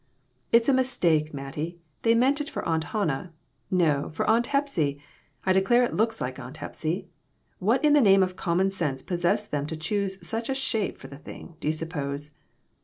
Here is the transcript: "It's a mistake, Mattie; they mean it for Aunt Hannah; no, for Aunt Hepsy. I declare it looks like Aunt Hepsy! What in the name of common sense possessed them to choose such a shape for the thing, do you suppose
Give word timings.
"It's 0.51 0.67
a 0.67 0.73
mistake, 0.73 1.31
Mattie; 1.31 1.79
they 2.01 2.15
mean 2.15 2.31
it 2.39 2.49
for 2.49 2.67
Aunt 2.67 2.85
Hannah; 2.85 3.33
no, 3.69 4.09
for 4.09 4.27
Aunt 4.27 4.47
Hepsy. 4.47 4.99
I 5.45 5.53
declare 5.53 5.83
it 5.83 5.93
looks 5.93 6.19
like 6.19 6.39
Aunt 6.39 6.57
Hepsy! 6.57 7.07
What 7.59 7.85
in 7.85 7.93
the 7.93 8.01
name 8.01 8.23
of 8.23 8.35
common 8.35 8.71
sense 8.71 9.03
possessed 9.03 9.51
them 9.51 9.67
to 9.67 9.77
choose 9.77 10.17
such 10.27 10.49
a 10.49 10.55
shape 10.55 10.97
for 10.97 11.07
the 11.07 11.19
thing, 11.19 11.53
do 11.59 11.67
you 11.67 11.71
suppose 11.73 12.31